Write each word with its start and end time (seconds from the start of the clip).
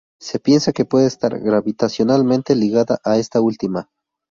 Se 0.19 0.39
piensa 0.39 0.73
que 0.73 0.83
puede 0.83 1.05
estar 1.05 1.39
gravitacionalmente 1.39 2.55
ligada 2.55 2.99
a 3.03 3.19
esta 3.19 3.39
última. 3.39 3.91